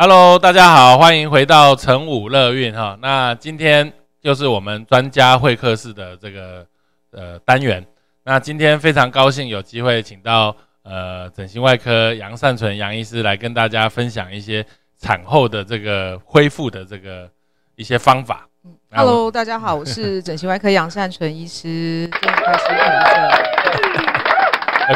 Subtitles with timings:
[0.00, 2.96] Hello，大家好，欢迎回到成武乐运哈。
[3.02, 6.64] 那今天就是我们专家会客室的这个
[7.10, 7.84] 呃单元。
[8.22, 14.64] 那今天非常高兴有机会请到呃整形外科杨善纯杨医师来跟大家分享一些
[15.00, 17.28] 产后的这个恢复的这个
[17.74, 18.46] 一些方法。
[18.92, 24.07] Hello，大家好，我是整形外科杨善纯医师， 真开心看着。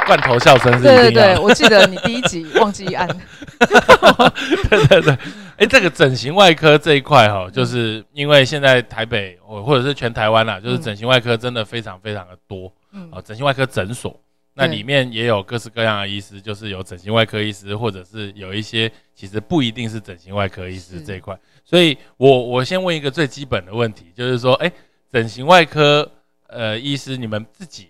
[0.01, 3.07] 罐头笑声是对对对，我记得你第一集忘记按。
[3.09, 5.19] 对 对对，
[5.57, 12.73] 哎，这个整形外科这一块哈，就是因为现在台北或或者是全台湾啦，就是整形外科真的非常非常的多。
[12.93, 13.09] 嗯。
[13.13, 14.19] 哦，整形外科诊所，
[14.55, 21.39] 那里面也有各式各样的医师，就是有整形外科医师，或者是有一些其实不一定是整形外科医师这一块。
[21.65, 24.73] 所以我我先问一个最基本的问题，就是说，哎，
[25.13, 26.11] 整形外科
[26.49, 27.89] 呃医师，你们自己。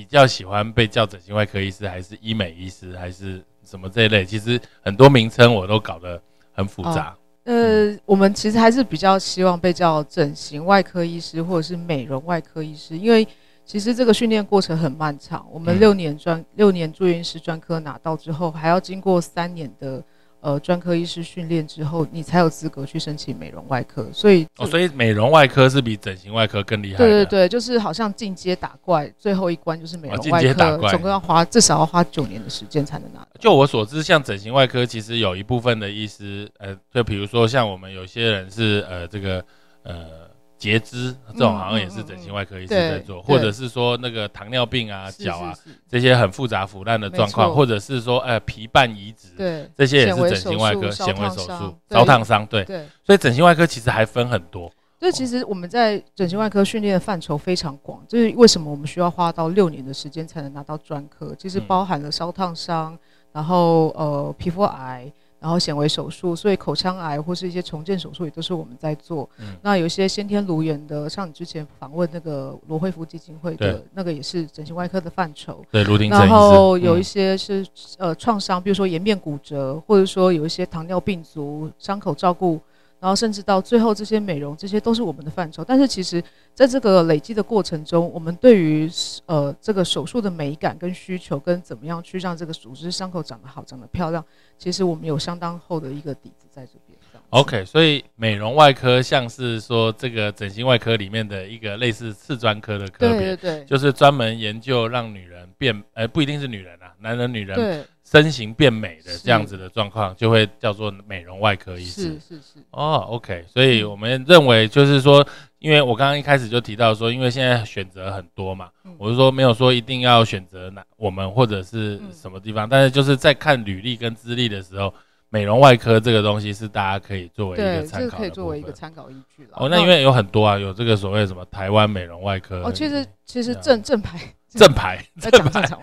[0.00, 4.24] 比较喜欢被叫整形外科医师，还是医美医师，还是什么这一类？
[4.24, 6.18] 其实很多名称我都搞得
[6.54, 7.14] 很复杂。
[7.44, 13.28] 呃，我们其实还是比较希望被叫整形外科医师，或者是美容外科医师，因为
[13.66, 15.46] 其实这个训练过程很漫长。
[15.52, 20.02] 我们六年专六年住院师专科拿到之后，还要经过三年的。
[20.40, 24.06] 呃，专科医师训练之后，你才有资格去申请美容外科。
[24.12, 26.98] 所以，哦，所以美容外科是比整形外科更厉害。
[26.98, 33.26] 对对对，就是好像进阶打怪，最后一关就是美容外科，总共要花至少要花九年的时间才能拿。
[33.38, 39.44] 就我所知，像整形外科，其实有一部分的医师，呃，就比如说像我们有些人是呃，这个
[39.82, 40.29] 呃。
[40.60, 45.54] 截肢这种好像也是整形外科医生在做，或者是说那个糖尿病啊、脚啊
[45.88, 52.62] 这些很复杂腐烂的状况，或者是说呃皮瓣移植，对，这些也是整形外科纤维手术、烧烫伤，对，
[53.02, 54.70] 所以整形外科其实还分很多。
[54.98, 61.34] 所以其实我们在整形外科训练的范畴非常广，就是为什么我们需要花到六年的时间才能拿到专科？
[61.38, 62.98] 其实包含了烧烫伤，
[63.32, 65.10] 然后呃皮肤癌。
[65.40, 69.28] 然后显微手术，所以口腔癌或是一些重建手术也都是我们在做。
[69.62, 75.64] 那有一些先天颅源的，像你之前访问那个罗惠福基金会的那个，也是整形外科的范畴。
[76.10, 77.66] 然后有一些是
[77.98, 82.60] 呃创伤，比如说颜面骨折，或者说有一些糖尿病足伤口照顾。
[83.00, 85.64] 然后甚至到最后，这些美容，这些都是我们的范畴。
[85.64, 86.22] 但是其实，
[86.54, 88.88] 在这个累积的过程中，我们对于
[89.24, 94.22] 呃这个手术的美感跟需求，跟怎么样去让这个组织伤口长得好、长得漂亮，
[94.58, 96.98] 其实我们有相当厚的一个底子在这边。
[97.30, 107.86] OK，所以美容外科像是说这个整形外科里面的一个类似次专科的科别，对对，就是专门研究让女人变，呃，不一定是女人啊，男人、女人。
[108.10, 112.02] 身形变美的这样子的状况，就会叫做美容外科医师。
[112.02, 112.58] 是是是。
[112.72, 115.24] 哦，OK，所以我们认为就是说，
[115.60, 118.68] 因为我刚刚一开始就提到说，因为现在选择很多嘛，
[118.98, 124.92] 我是说没有说一定要选择哪我们或者是什么地方，但是就是在看履历跟资历的时候，
[125.28, 129.50] 美容外科这个东西是大家可以作为一个参考可以作为一个参考依据了。
[129.52, 132.60] 哦，那因为有很多啊，有这个所谓什么台湾美容外科。
[132.64, 134.18] 哦，其实其实正正牌。
[134.52, 135.80] 正牌， 正常。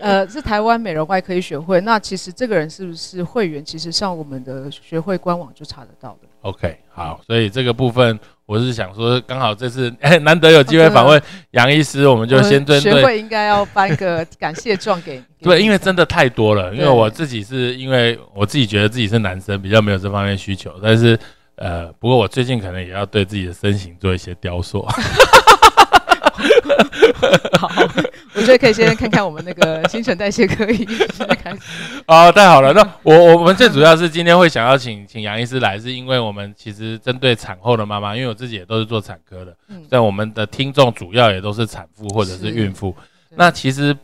[0.04, 1.80] 呃，是台湾美容外科医学会。
[1.82, 3.64] 那其实这个人是不是会员？
[3.64, 6.28] 其实上我们的学会官网就查得到的。
[6.42, 15.22] OK，好，所以这个部分我是想说，刚好这次哎 难得有机会访问杨医师，我们就先针对学会应该要颁个感谢状给。
[15.42, 16.74] 对，因为真的太多了。
[16.74, 20.72] 因为我自己是因为我自己觉得自己是男生，比较没有这方面需求。
[20.82, 21.18] 但是
[21.56, 24.86] 呃，不过我最近可能也要对自己的身形做一些雕塑。
[27.58, 27.68] 好，
[28.50, 31.06] 我觉得可以先看看我们那个新陈代谢科医师
[31.42, 31.58] 开始。
[32.06, 32.72] 啊， 太好了！
[32.72, 39.56] 那我我们最主要是今天会想要请请杨医师来，是因为我们其实针对产后的妈妈，因为我自己也都是做产科的，
[39.88, 42.94] 在我们的听众主要也都是产妇或者是孕妇。
[43.36, 43.96] 那其实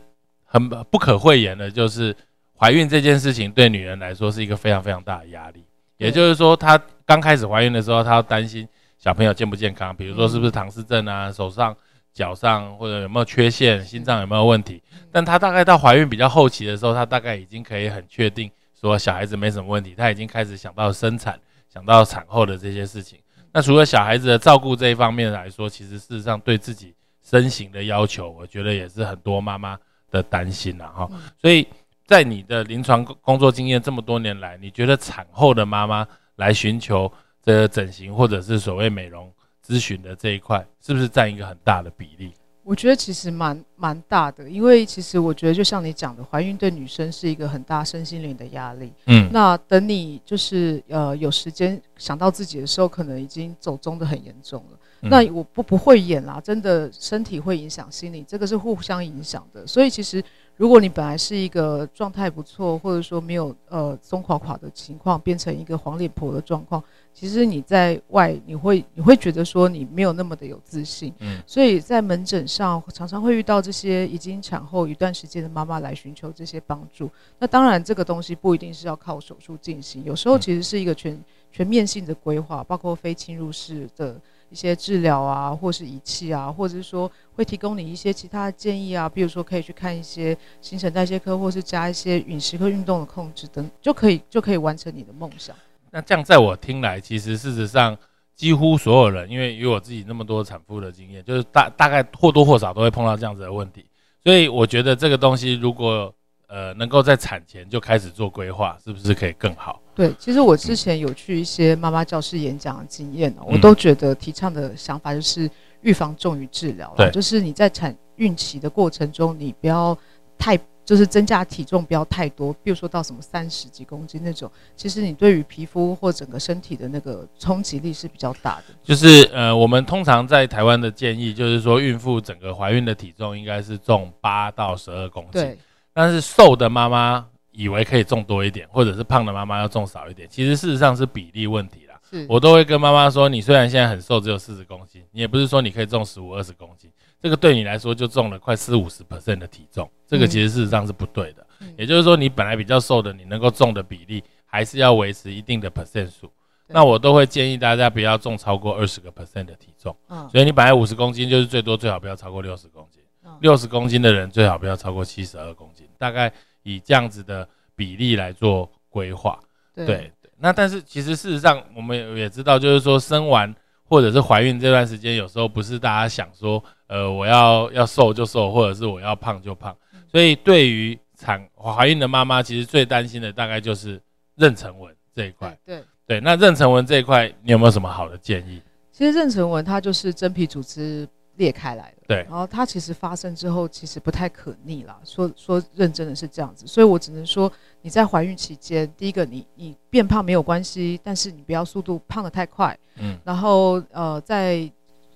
[0.45, 2.15] 很不可讳言的，就是
[2.57, 5.65] 怀孕这件事情对女人来说是一个非常非常大的压力。
[5.97, 8.65] 也就是说，她刚开始怀孕的时候，她要担心
[8.97, 11.75] 小朋友健不健康，比如说是不是唐氏症啊，手上。
[12.17, 14.81] 脚上或者有没有缺陷，心脏有没有问题？
[15.11, 21.39] 但她大概到怀孕比较后期的时候，她大概已经可以很确定说小孩子没什么问题，她已经开始想到生产，
[21.71, 23.19] 想到产后的这些事情。
[23.53, 29.77] 那除了小孩子的照顾这一方面来说，其实事实上对自己身形的要求，我觉得也是很多妈妈
[30.09, 31.07] 的担心了哈。
[31.39, 31.67] 所以
[32.07, 37.11] 在你的临床工作经验这么多年来，你觉得产后的妈妈来寻求
[37.43, 39.31] 这个整形或者是所谓美容
[39.67, 42.31] 咨询的这一块，是不是占一个很大的比例？
[42.63, 48.93] 我觉得其实蛮蛮大的，因为其实我觉得就像你讲的，怀孕对女生是一个很大身心灵的压力。
[49.07, 54.77] 嗯，那等你就是呃有时间想到自己的时候，可能已经走中的很严重了。
[55.01, 59.67] 那我不不会演啦，真的身体会影响心理，这个是互相影响的。
[59.67, 60.23] 所以其实。
[60.57, 66.83] 如果你本来是一个状态不错，或者说没有呃松垮垮的情况，变成一个黄脸婆的状况，
[67.13, 77.07] 其实你在外你会你会觉得说你没有那么的有自信，嗯，所以在门诊上常常会遇到这些已经产后一段时间的妈妈来寻求这些帮助。
[77.37, 84.19] 那当然这个东西不一定是要靠手术进行，有时候其实是一个全全面性的规划，包括非侵入式的。
[84.49, 95.55] 一些治疗啊，或是仪器啊，或者是说会提供你一些其他的建议啊，比如说可以去看一些新陈代谢科，或是加一些饮食和运动的控制等，就可以就可以完成你的梦想。
[95.91, 97.97] 那这样在我听来，其实事实上
[98.35, 103.85] 几乎所有人，因为有我自己那么多产妇的经验，就是大大概或多或少都会碰到这样子的问题，
[104.23, 106.13] 所以我觉得这个东西如果
[106.47, 109.81] 呃能够在产前就开始做规划，是不是可以更好？
[109.97, 115.49] 对，其实我之前有去一些妈妈教室演讲的经验呢，我都觉得提倡的想法就是
[115.81, 117.09] 预防重于治疗了。
[117.09, 119.97] 就是你在产孕期的过程中，你不要
[120.37, 120.55] 太
[120.85, 128.75] 就是增加体重不要太多，比如说到什么三十几公斤那种，其实你对于皮肤或整个身体的那个冲击力是比较大的。
[128.83, 135.57] 就是呃，我们通常在台湾的建议就是说，孕妇整个怀孕的体重应该是重八到十二公斤，对，
[135.91, 137.25] 但是瘦的妈妈。
[137.57, 141.99] 以为可以种多一点，或者是胖的妈妈要种少一点，其实事实上是比例问题啦。
[142.29, 151.43] 我都会跟妈妈说，你虽然现在很瘦，只有四十公斤，你也不是说你可以重十五、二十公斤，这个对你来说就重了快四五十 percent 的体重，这个其实事实上是不对的。
[151.75, 156.31] 也就是说，你本来比较瘦的，你能够重的比例还是要维持一定的 percent 数。
[156.67, 159.97] 那我都会建议大家不要重超过二十个 percent 的体重。
[160.09, 163.01] 嗯，所以你本来五十公斤，就是最多最好不要超过六十公斤。
[163.41, 166.31] 六十公斤的人最好不要超过七十二公斤，大概。
[166.67, 169.39] 以这样子的比例来做规划，
[169.73, 170.11] 对对。
[170.37, 173.51] 那但是其实事实上，我们也知道，就是说生完
[173.85, 179.75] 或者是怀孕这段时间，有时候不是大家想说，呃，我要要瘦就瘦，或者是我要胖就胖。
[180.11, 183.97] 所以对于产怀孕的妈妈，其实最担心的大概就是
[184.37, 185.57] 妊娠纹这一块。
[185.65, 186.19] 对对。
[186.19, 188.61] 那妊娠纹这一块，你有没有什么好的建议？
[188.91, 191.07] 其实妊娠纹它就是真皮组织。
[191.37, 194.99] 裂开来了，对，然后它其实发生之后，其实不太可逆啦。
[195.03, 197.51] 说说认真的是这样子，所以我只能说
[197.81, 204.69] 你在怀孕期间，第一个你你变胖没有关系，但是你不要速度胖得太快，嗯，然后呃在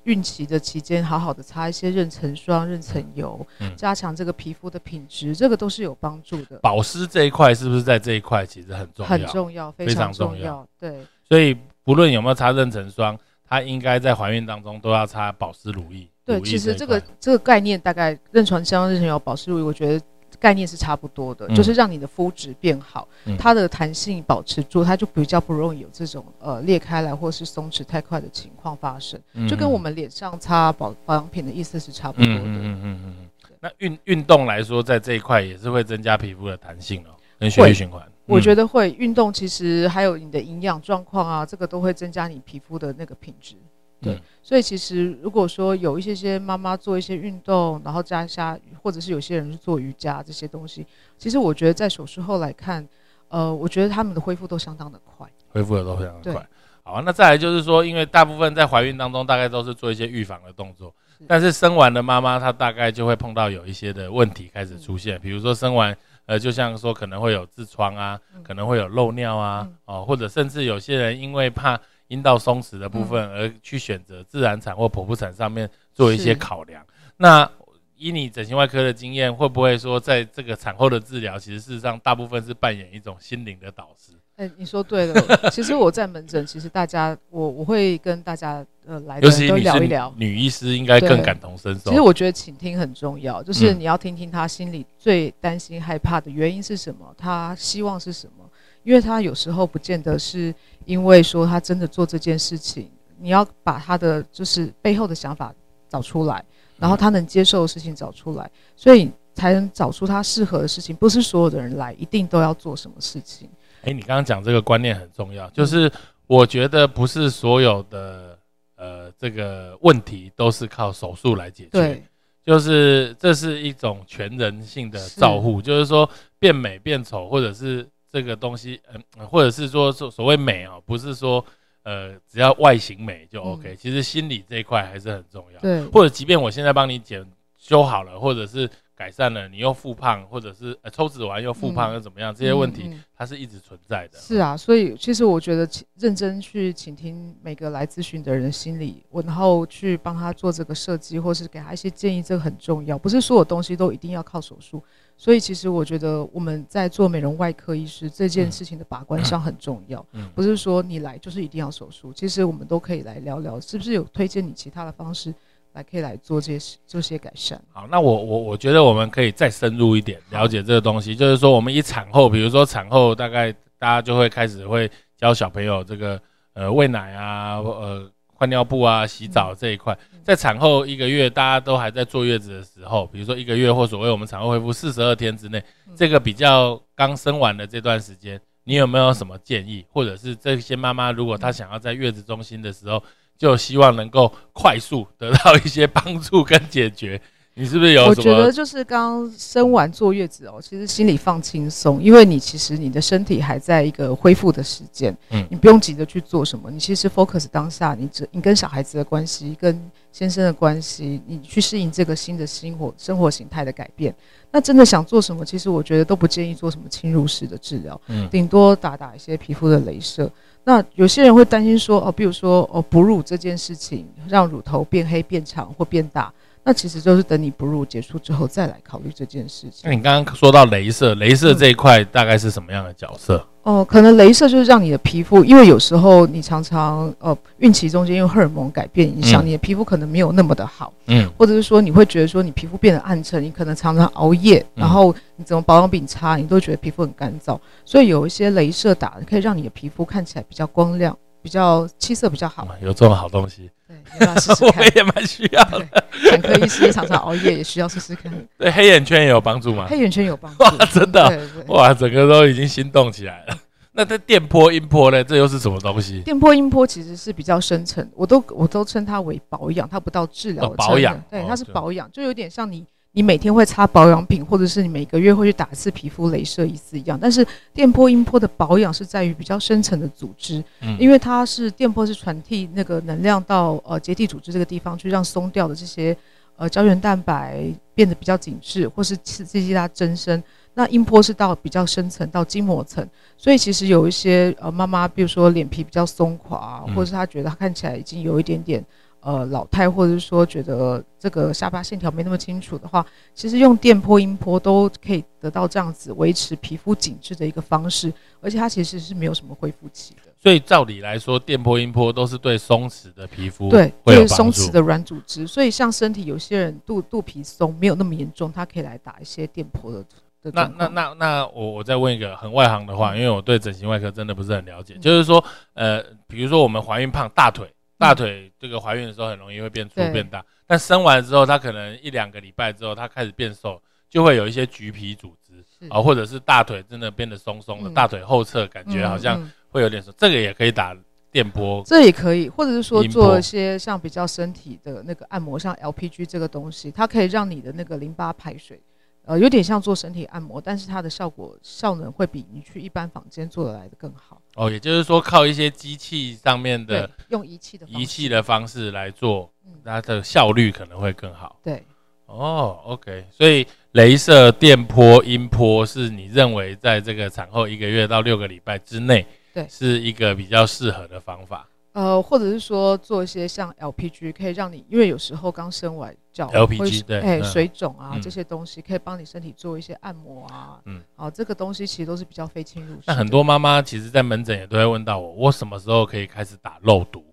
[0.03, 6.57] 孕期的期间，好好的擦一些妊娠霜、妊娠油，嗯，加强这个皮肤的品质，这个都是有帮助的。
[6.59, 9.09] 保湿这一块是不是在这一块其实很重要？
[9.09, 11.05] 很重要，非常重要，对。
[11.27, 16.07] 所以不论有没有擦妊娠霜，它应该在怀孕当中都要擦保湿乳液。
[16.25, 20.05] 对，其实这个这个概念大概妊娠霜、妊娠油、保湿乳，我觉得
[20.39, 23.07] 概念是差不多的，就是让你的肤质变好，
[23.37, 32.39] 它的弹性保持住，它就比较不容易有这种呃裂开来或是松弛太快的情况发生，就跟我们脸上擦保保养品的意思是差不多的。
[32.39, 33.29] 嗯嗯嗯嗯嗯。
[33.59, 38.01] 那运运动来说，在这一块也是会增加皮肤的弹性哦，跟血液循环。
[38.25, 43.55] 我觉得会运动，其实还有你的营养状况啊，这个都会增加你皮肤的那个品质。
[44.01, 50.83] 对，所以其实如果说有一些些妈妈做一些运动，然后加一下，或者是有些人是做瑜伽这些东西，
[51.19, 52.87] 其实我觉得在手术后来看，
[53.27, 56.47] 呃，我觉得他们的恢复都相当的快，恢复的都非常的快。
[56.81, 60.91] 好，那再来就是说，因为大部分在怀孕当中大概都是做一些预防的动作，
[61.27, 71.79] 但是生完的妈妈她大概就会碰到有一些的问题开始出现，比如说生完，呃，就像说可能会有痔疮啊，可能会有漏尿啊，哦，或者甚至有些人因为怕。
[72.11, 76.85] 阴道松弛的部分，而去选择自然产或剖腹产上面做一些考量。
[77.15, 77.49] 那
[77.95, 84.11] 以你整形外科的经验，会不会说在这个产后的治疗，其实事实上大部分是扮演一种心灵的导师？
[84.35, 85.49] 哎，你说对了。
[85.51, 90.11] 其实我在门诊，其实大家我我会跟大家呃来的都聊一聊。
[90.17, 91.91] 女医师应该更感同身受。
[91.91, 98.40] 其实我觉得倾听很重要，就是你要听听她心里最担心害怕的原因是什么，她希望是什么。
[98.83, 100.53] 因为他有时候不见得是
[100.85, 105.53] 因为说他真的做这件事情，你要把他的就是背后的想法
[105.87, 106.43] 找出来，
[106.77, 110.95] 然后他能接受的事情找出来，所以才能找出他适合的事情。
[110.95, 113.47] 不是所有的人来一定都要做什么事情。
[113.83, 115.91] 哎，你刚刚讲这个观念很重要，就是
[116.25, 118.37] 我觉得不是所有的
[118.75, 122.03] 呃这个问题都是靠手术来解决，
[122.43, 126.09] 就是这是一种全人性的照护，就是说
[126.39, 127.87] 变美变丑或者是。
[128.11, 131.43] 这个东西，嗯，或者是说所所谓美哦，不是说
[131.83, 135.59] 呃只要外形美就 OK，其实心理这一块还是很重要。
[135.61, 137.25] 对，或者即便我现在帮你剪
[137.57, 138.69] 修好了，或者是。
[138.93, 142.31] 改善了，你又复胖，或者是呃抽脂完又复胖又怎么样？
[142.31, 144.19] 这些问题它是一直存在的。
[144.19, 152.95] 是啊，所以其实我觉得认真去倾听每个来咨询的人心理，我然后去帮他做这个设计，或是给他一些建议，这个很重要。
[152.95, 154.83] 不是所有东西都一定要靠手术。
[155.21, 160.03] 所以其实我觉得我们在做美容外科医师这件事情的把关上很重要。
[160.13, 162.11] 嗯，不是说你来就是一定要手术。
[162.11, 165.31] 其实我们都可以来聊聊，是不是有推荐你其他的方式。
[165.73, 167.57] 来可以来做这些做些改善。
[167.71, 176.21] 好，那我我我觉得我们可以再深入一点了解这个东西，就是说我们一产后，比如说产后大概大家就会开始会教小朋友这个
[176.53, 185.63] 呃喂奶啊，呃换尿布啊，洗澡这一块，在产后一个月大家都还在坐月子的时候，比如说一个月或所谓我们产后恢复四十二天之内，
[185.95, 193.03] 这个比较刚生完的这段时间，你有没有什么建议，或者是这些妈妈如果她想要在月子中心的时候？
[193.37, 197.19] 就希望能够快速得到一些帮助跟解决，
[197.53, 198.05] 你是不是有？
[198.05, 209.79] 我觉得就是刚生完坐月子哦，其实心里放轻松，因为你其实你的身体还在一个恢复的时间，嗯，你不用急着去做什么，你其实 focus 当下，你这你跟小孩子的关系，跟
[210.13, 214.15] 先生的关系，你去适应这个新的生活生活形态的改变。
[214.49, 220.31] 那真的想做什么，其实我觉得都不建议做什么侵入式的治疗，嗯，顶多打打一些皮肤的镭射。
[220.63, 226.31] 那有些人会担心说，哦，比如说，哦，哺乳这件事情让乳头变黑、变长或变大，
[226.63, 229.81] 那其实就是等你哺乳结束之后再来考虑这件事情。
[229.83, 233.45] 那你刚刚说到镭射，镭射这一块大概是什么样的角色？
[233.63, 252.67] 哦，可能镭射就是让你的皮肤，因为有时候你常常呃孕期中间因为荷尔蒙改变影响，你的皮肤可能没有那么的好，嗯，或者是说你会觉得说你皮肤变得暗沉，你可能常常熬夜，然后你怎么保养品差，你都觉得皮肤很干燥，所以有一些镭射打可以让你的皮肤看起来比较光亮，比较气色比较好。
[252.81, 254.81] 有这种好东西，对，试试看。
[254.81, 256.00] 我也蛮需要的。
[256.29, 258.31] 产科医师也常常熬夜，也需要试试看。
[258.57, 259.87] 对黑眼圈也有帮助吗？
[259.89, 263.57] 黑眼圈有帮助， 哇，真的，哇，整个都已经心动起来了。
[263.93, 265.21] 那这电波、音波呢？
[265.21, 266.21] 这又是什么东西？
[266.21, 270.69] 电波、音波其实是比较深层，我都我都称它为保养，它不到治疗。
[270.69, 277.19] 保养，对，它是保养，就有点像你你每天会擦保养品，或者是你每个月会去打一次皮肤镭射一次一样。
[277.21, 280.63] 但是电波、音波的保养是在于比较深层的组织，
[280.97, 286.15] 因为它是电波是传递那个能量到呃结缔组织这个地方去，让松掉的这些
[286.55, 290.41] 呃胶原蛋白变得比较紧致，或是刺激它增生。
[290.73, 298.81] 那音波是到比较深层，到筋膜层，所以其实有一些呃妈妈，比如说脸皮比较松垮，或者是她觉得她看起来已经有一点点
[299.21, 308.11] 呃老态，或者是说觉得这个下巴线条没那么清楚的话，其实用电波、音波都可以得到这样子维持皮肤紧致的一个方式，
[308.41, 310.31] 而且它其实是没有什么恢复期的。
[310.37, 315.45] 所以照理来说，电波、音波都是对松弛的皮肤对，就是松弛的软组织。
[315.45, 320.03] 所以像身体有些人肚肚皮松没有那么严重，他可以来打一些电波的。
[320.43, 325.43] 那那那那我我再问一个很外行的话，因为我对整形外科真的不是很了解，就是说，
[325.75, 333.79] 呃，比如说我们怀孕胖，大腿大腿这个怀孕的时候很容易会变粗变大，但生完之后，它可能一两个礼拜之后，它开始变瘦，
[334.09, 340.97] 就会有一些橘皮组织啊，或者是大腿真的变得松松的，大腿后侧感觉好像会有点松，这个也可以打
[341.31, 348.81] 电波，这也可以，或者是说做一些像比较身体的那个按摩，像 LPG 这个东西，它可以让你的那个淋巴排水。
[349.23, 354.41] 呃，有点像做身体按摩，但是它的效果效能会比你去一般房间做的来的更好。
[354.55, 359.49] 哦，也就是说靠一些机器上面的用仪器的仪器的方式来做，
[359.85, 361.59] 它的效率可能会更好。
[361.63, 361.83] 对，
[362.25, 371.67] 哦，OK，所以镭射、电波、音波是你认为在这个产后一个月到六个礼拜之内，对，是一个比较适合的方法。
[371.93, 382.95] 呃，或者是说做一些像 LPG，可以让你，因为有时候刚生完脚 LPG 对，哎，水肿啊这些东西，可以帮你身体做一些按摩啊，嗯，好，这个东西其实都是比较非侵入。
[383.05, 387.23] 那很多妈妈其实，在门诊也都会问到我，我什么时候可以开始打肉毒？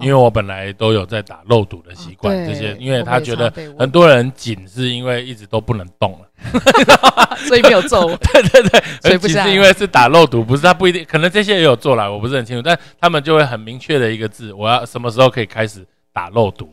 [0.00, 8.04] 因为我本来都有在打肉毒的习惯，这些，因为他觉得很多人紧是因为一直都不能动了， 所以没有做。
[8.32, 16.70] 对对对， 所以不是因为是打肉毒，不是他不一定，可能这些也有做了，我不是很清楚，但他们就会很明确的一个字，我要什么时候可以开始打肉毒。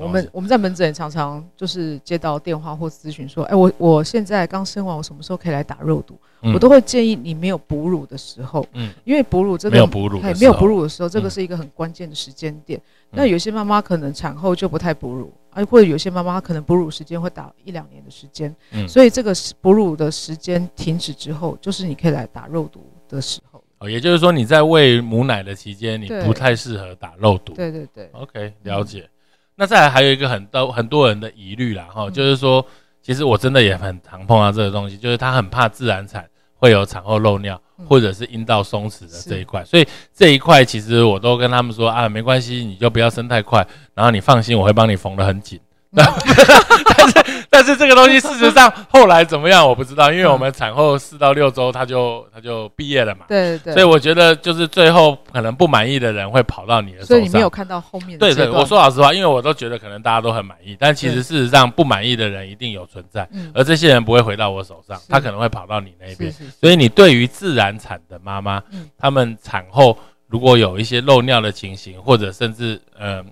[0.00, 6.18] 我们我们在门诊常常就是接到电话或咨询说，哎，我我现在刚生完，我什么时候可以来打肉毒？
[6.52, 12.80] 我都会建议你没有哺乳的时候，嗯，因为哺乳这个没有哺乳，没有哺乳的时候，这个是一个很关键的时间点。
[13.10, 22.80] 那有些妈妈可能产后就不太哺乳，而或者有些妈妈可能哺乳时间会打一两年的时间，嗯，所以这个哺乳的时间停止之后，就是你可以来打肉毒。
[23.08, 23.62] 的时候。
[23.78, 27.52] 哦，也就是说你在喂母奶的期间，你不太适合打肉毒。
[27.54, 29.08] 对对对，OK，了解。
[29.56, 32.12] 那再来还有一个很多很多人的疑虑啦，哈，嗯。
[32.12, 32.64] 就是说，
[33.02, 37.86] 其实我真的也很常碰到这个东西，就是他很怕自然产会有产后漏尿，嗯。
[37.86, 45.60] 或者是阴道松弛的这一块，所以这一块其实我都跟他们说啊，没关系，你就不要生太快，然后你放心，我会帮你缝得很紧。
[46.96, 57.06] 但是但是这个东西事实上后来怎么样我不知道，因为我们产后四到六周他就他就毕业了嘛，对对，所以我觉得就是最后可能不满意的人会跑到你的手上。
[57.08, 63.50] 所以你没有看到后面的对对，我说老实话，因为我都觉得可能大家都很满意，但其实事实上不满意的人一定有存在，嗯。
[63.54, 66.32] 而这些人不会回到我手上，他可能会跑到你那边。
[66.60, 68.62] 所以你对于自然产的妈妈
[68.98, 69.96] 他，们产后
[70.26, 73.24] 如果有一些漏尿的情形，或者甚至呃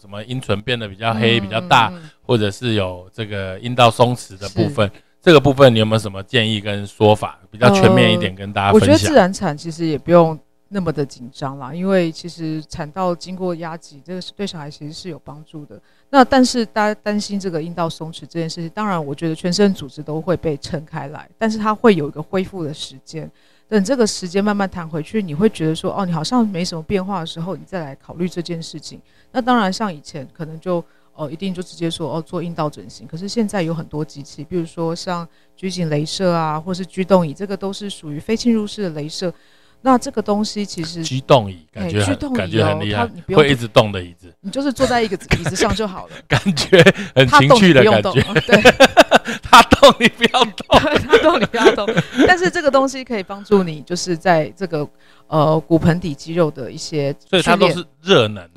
[0.00, 4.90] 什么阴唇变得比较黑、嗯比较大，或者是有这个阴道松弛的部分，
[5.20, 9.14] 这个部分你有没有什么建议跟说法，比较全面一点跟大家分享我觉得自？
[9.14, 10.38] 然产其实也不用
[10.68, 15.80] 那么的紧张啦，因为其实产道经过压挤，这个是对小孩其实是有帮助的。
[16.10, 23.30] 那但是大家担心这个阴道松弛这件事情，当然我觉得全身组织都会被撑开来，但是它会有一个恢复的时间。
[23.68, 29.00] 等这个时间慢慢弹回去，你会觉得说，哦，你好像没什么变化的时候，你再来考虑这件事情。
[29.30, 30.82] 那当然，像以前可能就
[31.14, 33.06] 哦，一定就直接说哦做阴道整形。
[33.06, 39.32] 可是现在有很多机器，比如说像拘谨镭射啊，或是居动仪，这个都是属于非侵入式的镭射。
[39.80, 46.82] 那这个东西其实居动椅感觉哎居动椅很感觉很哦厉害它你不，用会一直动的椅子，你就是坐在一个椅子上就好了， 感觉
[47.14, 48.20] 很情趣的感觉。
[48.46, 48.60] 对，
[49.42, 51.86] 他动你不要动， 它动你不要动。
[52.26, 54.88] 但是这个东西可以帮助你，就是在这个
[55.28, 58.48] 呃骨盆底肌肉的一些所以它都是热能。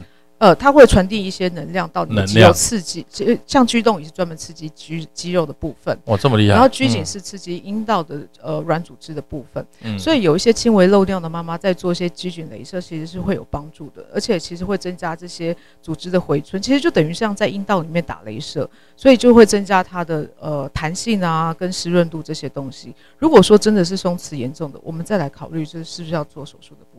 [0.42, 3.06] 呃，它会传递一些能量到你的肌肉，刺激。
[3.46, 6.56] 像居动也是专门刺激肌肌肉的部分，哇，这么厉害！
[6.56, 9.64] 然后拘谨是刺激阴道的呃软组织的部分。
[9.84, 22.92] 嗯，所以有一些轻微漏尿的妈妈在做一些肌菌镭射，其实是会有帮助的，而且其实会增加这些组织的回春，其实就等于像在阴道里面打镭射，所以就会增加它的呃弹性啊跟湿润度这些东西。
[23.20, 26.91] 如果说真的是松弛严重的，我们再来考虑这是不是要做手术的。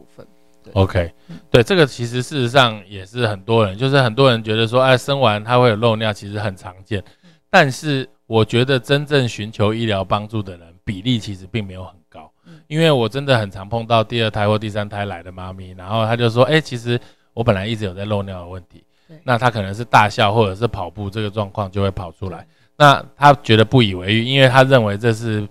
[0.72, 7.02] OK，嗯对这个其实事实上也是很多人，就是很多人觉得说，哎，生完他会有漏尿，其实很常见。
[7.24, 7.30] 嗯。
[7.50, 16.98] 但是我觉得真正寻求医疗帮助的人比例其实并没有很高嗯，因为我真的很常碰到第二胎或第三胎来的妈咪，然后她就说，哎，其实
[17.34, 18.82] 我本来一直有在漏尿的问题，
[19.24, 22.46] 那她可能是大笑或者是跑步这个状况就会跑出来，
[22.76, 25.46] 那她觉得不以为意，因为她认为这是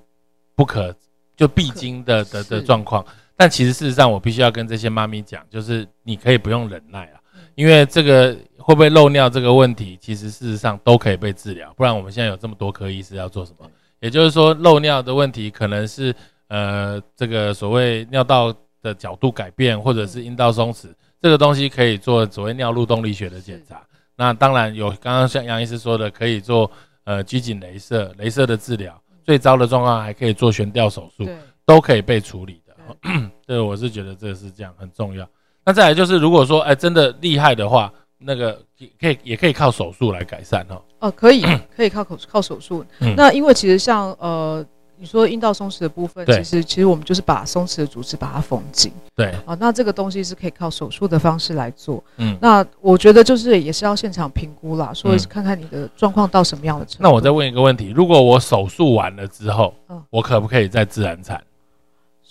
[0.55, 0.93] 不可
[1.37, 2.61] 就必经的的的是。
[2.63, 3.05] 状况。
[3.41, 11.73] 但其实事实上，我必须要跟这些妈咪讲，就是你可以不用忍耐啊嗯，因为这个会不会漏尿这个问题，其实事实上都可以被治疗。
[11.75, 13.65] 不然我们现在有这么多科医师要做什么？
[13.99, 16.13] 也就是说，漏尿的问题可能是
[16.49, 23.81] 呃这个所谓尿道的角度改变，或者是阴道松弛，这个东西可以做所谓尿路动力学的检查。
[24.15, 26.69] 那当然有刚刚像杨医师说的，可以做
[27.05, 28.95] 呃拘谨镭射、镭射的治疗。
[29.23, 31.27] 最糟的状况还可以做悬吊手术，
[31.65, 32.60] 都可以被处理的。
[33.45, 35.27] 对，我是觉得这个是这样很重要。
[35.65, 40.81] 那再来就是，如果说哎真的厉害的话，那个也可以也可以靠手术来改善哦。
[40.99, 41.41] 哦，可以，
[41.75, 42.85] 可以靠口靠手术。
[42.99, 44.65] 嗯那因为其实像呃，
[44.97, 49.57] 你说阴道松弛的部分，其实其实我们就是把松弛的组织把它缝紧对，啊。
[49.59, 52.03] 那这个东西是可以靠手术的方式来做。
[52.17, 52.37] 嗯。
[52.41, 57.03] 那我觉得就是也是要现场评估啦，说嗯看看你的状况到什么样的程度。
[57.03, 61.41] 那我再问一个问题：如果我手术完了之后，嗯我可不可以再自然产？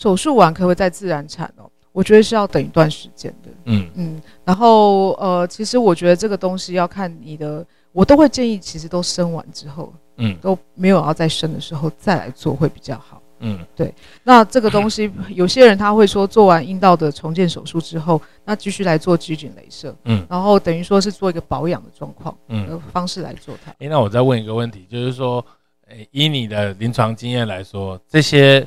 [0.01, 1.71] 手术完可不可以再自然产哦？
[1.93, 3.51] 我觉得是要等一段时间的。
[3.67, 13.21] 嗯嗯，然后呃，其实我觉得这个东西要看你的，我都会建议，其实都生完之后嗯都没有要再生的时候再来做会比较好。
[13.43, 22.67] 嗯对那这个东西， 有些人他会说，做完阴道的重建手术之后，那继续来做拘谨镭射，嗯然后等于说是做一个保养的状况嗯。
[22.67, 23.71] 的方式来做它。
[23.81, 25.45] 诶，那我再问一个问题，就是说，
[25.89, 28.67] 诶，以你的临床经验来说，这些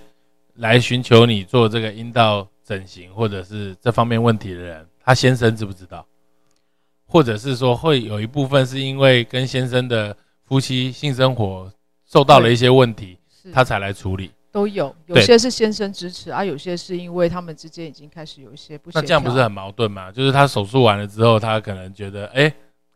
[0.55, 6.05] 来寻求你做这个阴道整形或者是这方面问题的人，他先生知不知道？
[7.05, 11.71] 或者是说，会有一部分是因为跟先生的夫妻性生活
[12.05, 13.17] 受到了一些问题，
[13.51, 14.31] 他才来处理。
[14.51, 18.91] 都有，有些是先生支持啊，有些是因为他们之间已经开始有一些不。
[18.93, 20.11] 那这样不是很矛盾吗？
[20.11, 22.53] 就是他手术完了之后，他可能觉得，哎、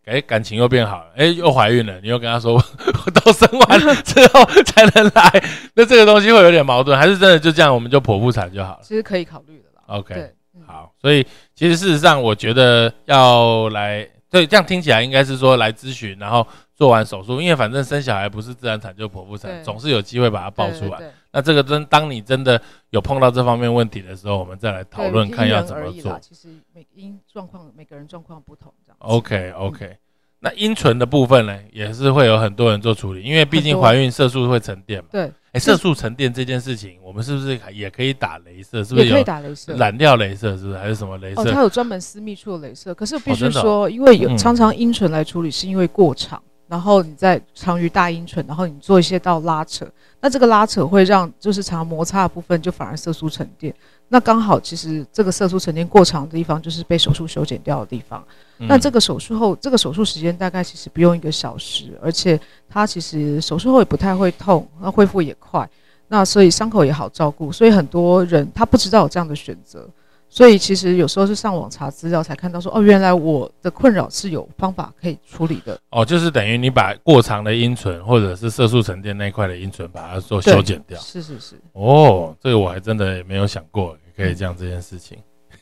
[0.08, 5.44] 哎，感情又变好了，哎、又怀孕了，你又跟他说， 我都生完了之后才能来，
[5.76, 9.84] 那这个东西会有点矛盾，还是真的就这样，我们就剖腹产就好了其实可以考虑的啦。
[9.88, 20.98] ？OK，对，嗯好，所以其实事实上，我觉得要来，对，这样听起来应该是说来咨询，然后做完手术，因为反正生小孩不是自然产就剖腹产，总是有机会把它抱出来。
[20.98, 26.18] 对对对那这个真当你真的有碰到这方面问题的时候，我们再来讨论看要怎么做。
[26.20, 28.98] 其实每因状况每个人状况不同，这样。
[29.00, 29.98] OK OK。
[30.40, 35.10] 那阴唇的部分呢，也是会有很多人做处理，因为毕竟怀孕色素会沉淀嘛。
[35.12, 35.32] 对。
[35.52, 38.84] 哎，色素沉淀这件事情，我们是不是也可以打镭射？
[38.84, 39.74] 是不是可以打镭射？
[39.76, 40.78] 染料镭射是不是？
[40.78, 41.42] 还是什么镭射？
[41.42, 42.94] 哦，它有专门私密处的镭射。
[42.94, 46.42] 可是必须说，因为有常常阴唇来处理，是因为过长。
[46.68, 49.86] 然后你再长于大阴唇，然后你做一些到拉扯，
[50.20, 53.74] 那这个拉扯会让就是常摩擦的部分就反而色素沉淀。
[54.10, 58.24] 那刚好其实这个色素沉淀过长的地方就是被手术修剪掉的地方。
[58.58, 65.70] 那这个手术后，这个手术时间大概其实不用一个小时，而且它其实手术后也不太会痛，那恢复也快，
[66.08, 67.52] 那所以伤口也好照顾。
[67.52, 69.88] 所以很多人他不知道有这样的选择。
[70.30, 75.80] 所以其实有时候是上网查资料才看到说哦，原来我的困扰是有方法可以处理的。
[75.90, 81.00] 哦，就是等于你把过长的阴唇或者是色素沉淀那块的阴唇把它做修剪掉。
[81.00, 81.56] 是是是。
[81.72, 85.18] 哦，这个我还真的也没有想过可以这样这件事情。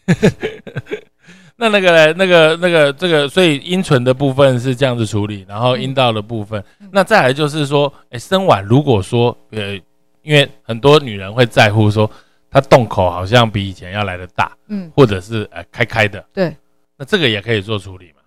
[1.56, 9.80] 那那个那个那个这个，所以阴唇的部分是这样子处理，然后阴道的部分，那再来就是说，哎，生完如果说呃，
[10.22, 12.10] 因为很多女人会在乎说。
[12.56, 16.56] 它洞口好像比以前要来的大，嗯，或者是呃开开的，对，
[16.96, 18.22] 那这个也可以做处理嘛？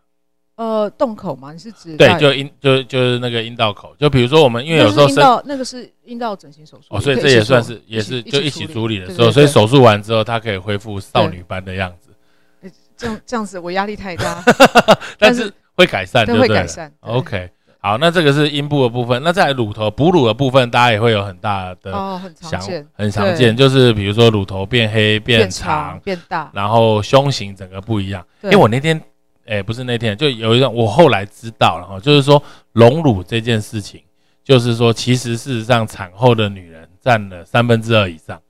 [0.57, 8.99] 呃，洞口嘛，你是指对，就阴就就是那个阴道口，就比如说我们因为有时候阴道那个是阴道整形手术，哦，所以这也算是也是就一起处理。
[8.99, 12.71] 的时候，所以手术完之后它可以恢复少女般的样子。
[12.99, 14.45] 这样这样子我压力太大，
[15.19, 17.51] 但是会改善，会改善，OK。
[17.81, 19.23] 好，那这个是阴部的部分。
[19.23, 28.27] 那在乳头哺乳的部分，大家也会有很大的哦，很常见，很常见，就是比如说乳头变黑、变长、变大，然后胸型整个不一样。
[28.43, 29.01] 因为我那天，
[29.47, 34.03] 哎，不是那天，就有一段我后来知道了哈，就是说隆乳这件事情，
[34.43, 38.43] 就是说其实事实上产后的女人占了三分之二以上，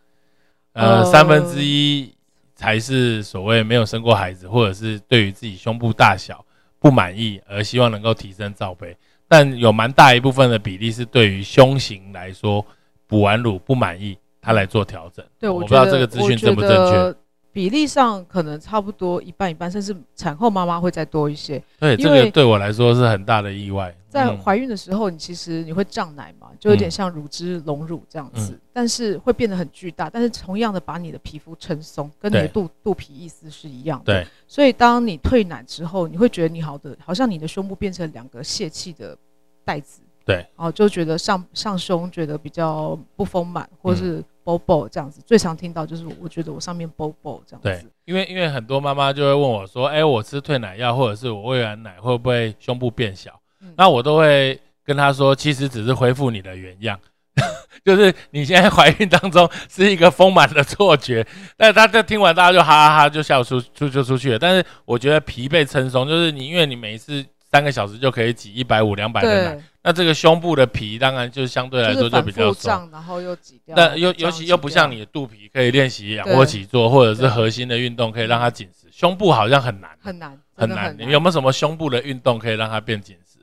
[0.72, 2.14] 呃，三分之一
[2.54, 6.42] 才是所谓没有生过孩子，或者是对于自己胸部大小
[6.78, 8.96] 不满意而希望能够提升罩杯。
[9.28, 12.64] 但有蛮大一部分的比例是对于胸型来说，
[13.06, 15.24] 补完乳不满意，他来做调整。
[15.38, 17.18] 对，我不知道这个资讯正不正确。
[17.58, 21.60] 比例上可能差不多一半一半，甚至产后妈妈会再多一些。
[21.80, 23.92] 对，这个对我来说是很大的意外。
[24.08, 34.04] 在怀孕的时候，你其实你会胀奶嘛，就有点像乳汁隆乳这样子，但是会变得很巨大，但是同样的把你的皮肤撑松，跟你的肚肚皮意思是一样的。
[34.04, 34.26] 对。
[34.46, 39.18] 所以当你退奶之后，你会觉得你好的，好像你的胸部变成两个泄气的
[39.64, 40.00] 袋子。
[40.24, 40.46] 对。
[40.54, 44.22] 哦，就觉得上上胸觉得比较不丰满，或是。
[44.48, 47.64] Bobo 这样子，最常听到就是我觉得我上面 bobo 这样子。
[47.64, 53.38] 对，因为因为很多妈妈就会问我说：“哎，我吃退奶药或者是我喂完奶会不会胸部变小？”
[53.76, 56.98] 那我都会跟她说，其实只是恢复你的原样，
[57.84, 61.26] 就是你现在怀孕当中是一个丰满的错觉。
[61.58, 64.38] 但大家听完，大家就哈哈哈就笑出出就出去了。
[64.38, 67.22] 但是我觉得疲惫撑松，就是你因为你每一次。
[67.50, 73.74] 三个小时就可以挤一百五、两百的奶，那这个胸部的皮当然就相对来说就比较松，然后又挤掉。
[73.74, 78.86] 那尤尤其又不像你的肚皮可以练习仰卧起坐，或者是核心的运动可以让它紧实。
[78.92, 80.94] 胸部好像很难，很难，很难。
[80.98, 83.38] 你有没有什么胸部的运动可以让它变紧实？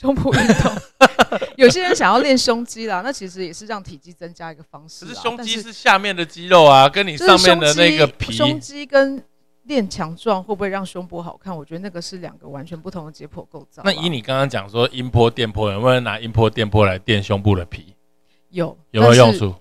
[0.00, 0.72] 胸部运动，
[1.58, 5.06] 有些人想要练胸肌啦，那其实也是让体积增加一个方式。
[5.06, 9.20] 可是胸肌是下面的肌肉啊，跟你上面的那个皮，胸肌跟。
[9.68, 11.56] 练强壮会不会让胸部好看？
[11.56, 13.82] 我觉得那个是两个完全不同的解剖构造。
[13.84, 17.94] 那以你刚刚讲说音波电波，有没有拿音波电波来垫胸部的皮？
[18.48, 19.54] 有，有没有用处？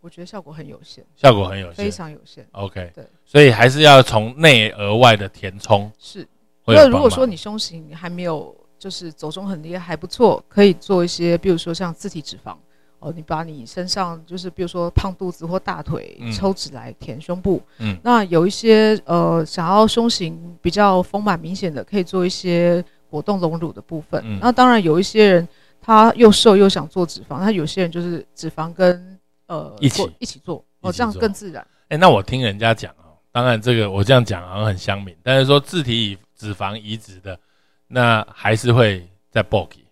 [0.00, 2.46] 我觉得效果很有限，效果很有限，非常有限。
[2.52, 5.90] OK，对，所以还是要从内而外的填充。
[5.98, 6.26] 是，
[6.64, 12.56] 那如果说你胸型还没有，就是走中很厉害还不错，可以做一些，比如说像自体脂肪。
[13.00, 24.38] 哦，你把你身上就是比如说胖肚子或大腿抽脂来填胸部，嗯，那有一些呃想要胸型比较丰满明显的，可以做一些果冻隆乳的部分。
[24.40, 25.48] 那当然有一些人
[25.80, 31.64] 他又瘦又想做脂肪，他有些人就是脂肪跟呃一起一起做，哦，这样更自然。
[31.88, 37.38] 哎，那我听人家讲哦，当然这个我这样讲好像很乡民，但是说自体脂肪移植的，
[37.86, 39.84] 那还是会在 bulky。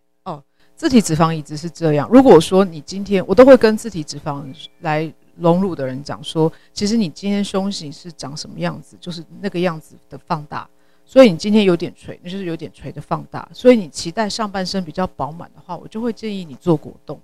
[0.77, 2.07] 自体脂肪移植是这样。
[2.13, 4.45] 如果说你今天，我都会跟自体脂肪
[4.81, 10.69] 来隆乳的人讲说，其实你今天胸型是长什么样子，就是那个样子的放大。
[11.07, 13.49] 所以你今天有点垂，那就是有点垂的放大。
[13.55, 17.19] 所以你期待上半身比较饱满的话，我就会建议你做果冻。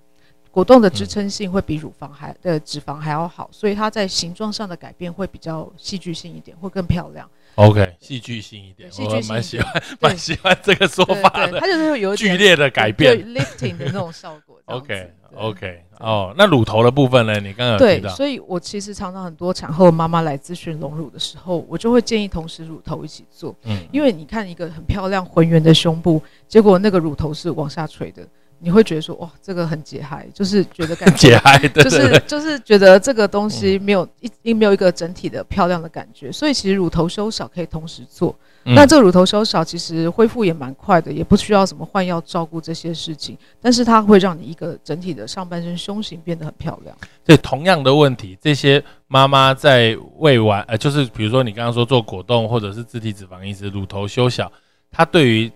[0.49, 7.29] 果冻的支撑性会比乳房还的脂肪还要好，所以它在形状上的改变会比较戏剧性一点，会更漂亮。
[7.55, 13.35] OK，戏剧性一点，戏剧性我蛮喜欢，蛮喜欢这个说法的，它就是有剧烈的改对变。
[13.35, 14.57] lifting 的那种效果。
[14.65, 15.39] 这样子 OK 对。
[15.39, 17.39] OK，哦，那乳头的部分呢？
[17.39, 28.27] 你刚刚有对提，到，所以我其实常常很多产后妈妈来咨询隆乳的时候，我就会建议同时乳头一起做，嗯，因为你看一个很漂亮浑圆的胸部，结果那个乳头是往下垂的，
[28.63, 34.07] 你会觉得说哇，这个很解嗨，就是觉得感觉 解嗨， 对就是对对，就是觉得这个东西没有
[34.43, 38.33] 一没有一个整体的漂亮的感觉，所以其实乳头修小可以同时做。
[38.65, 46.97] 嗯那这个乳头修小其实恢复也蛮快的，也不需要什么换药照顾这些事情，但是它会让你一个整体的上半身胸型变得很漂亮。
[47.25, 54.49] 对同样的问题，这些妈妈在喂完，呃，就是比如说你刚刚说做果冻或者是自体脂肪移植，乳头修小，
[54.89, 55.51] 它对于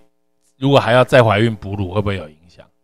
[0.58, 2.37] 如果还要再怀孕哺乳，会不会有影响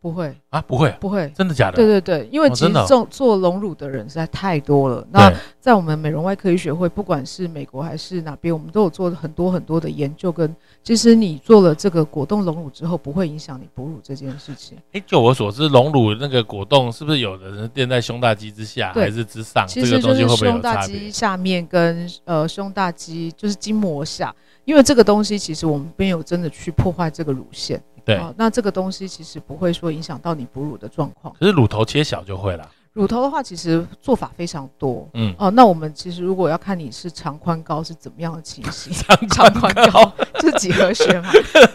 [0.05, 0.61] 不会，啊？
[0.61, 1.33] 不会，不会。
[1.35, 1.77] 真的假的？
[1.77, 5.03] 对对对，因为其实做做隆乳的人实在太多了。
[5.11, 10.55] 那在我们美容外科医学会，不管是美国还是哪边，我们都有做很多很多的研究跟。
[10.83, 14.77] 其实你做了这个果冻隆乳之后，不会影响你哺乳这件事情。
[14.93, 19.67] 哎，就我所知，隆乳那个果冻是不是有的人垫在胸大肌之下，对还是之上？
[19.67, 21.11] 其这个实就是东西会不会有胸大肌？
[21.11, 24.35] 下面跟呃胸大肌就是筋膜下，
[24.67, 27.83] 因为这个东西其实我们没有真的去破坏这个乳腺。
[28.05, 31.35] 对，啊那这个东西其实不会说影响到你哺乳的状况。
[31.39, 32.69] 可是乳头切小就会了。
[32.93, 35.09] 乳头的话，其实做法非常多。
[35.15, 41.29] 嗯，哦，那我们其实如果要看你是长宽高是怎么样的情形， 长长宽高就是几何学嘛。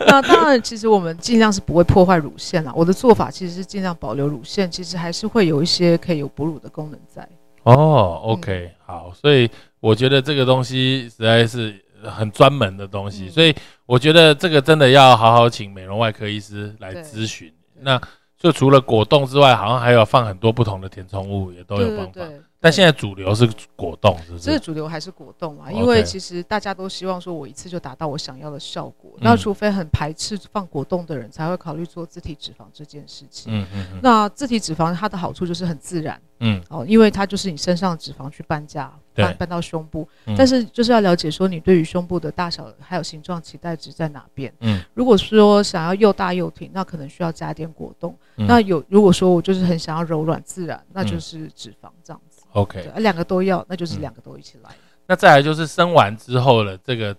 [0.08, 2.72] 那当然，其实我们尽量是不会破坏乳腺啦。
[2.74, 7.28] 我的做法其实是尽量保留乳腺，其实还是会有一些可以有哺乳的功能在。
[7.64, 9.50] 哦，OK，、好，所以
[9.82, 17.52] 我觉得这个东西实在是很专门的东西，嗯所以我觉得这个真的要好好请美容外科医师来咨询。
[17.82, 18.00] 那
[18.38, 22.22] 就除了果冻之外，好像还有放很多不同的填充物，也都有对方法。
[22.62, 24.60] 但现在主流是果冻，是不这个是？
[24.60, 29.12] 主流还是果冻啊，因为其实大家都希望说我一次就达到我想要的效果。
[29.16, 33.54] 嗯那除非很排斥放果冻的人，才会考虑做自体脂肪这件事情。
[33.54, 40.08] 嗯嗯嗯那自体脂肪它的好处就是很自然嗯哦，因为它就是你身上的脂肪去搬家，搬搬到胸部。
[40.26, 44.54] 嗯但是就是要了解说你对于胸部的大小还有形状期待值在哪边。
[44.60, 48.14] 嗯如果说想要又大又挺，那可能需要加点果冻。
[48.38, 52.29] 嗯那有如果说我就是很想要柔软自然，那就是脂肪这样子。
[52.54, 52.92] ，OK。
[52.98, 54.02] 两个都要，那就是嗯。
[54.02, 54.70] 两个都一起来。
[55.08, 57.16] 那再来就是生完之后的这个